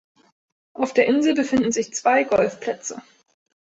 Auf 0.73 0.95
der 0.95 1.05
Insel 1.05 1.35
befinden 1.35 1.71
sich 1.71 1.93
zwei 1.93 2.23
Golfplätze. 2.23 3.03